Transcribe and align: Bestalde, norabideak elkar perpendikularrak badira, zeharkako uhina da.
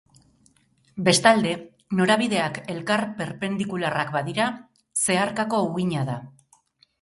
Bestalde, 1.09 1.51
norabideak 1.99 2.57
elkar 2.77 3.03
perpendikularrak 3.19 4.11
badira, 4.17 4.49
zeharkako 5.05 5.61
uhina 5.69 6.09
da. 6.11 6.19